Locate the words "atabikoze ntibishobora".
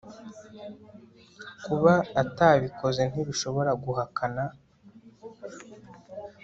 2.21-3.71